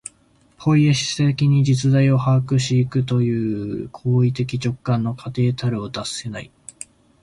[0.57, 6.51] ポイエシス的に実在を把握し行くという行為的直観の過程たるを脱せない。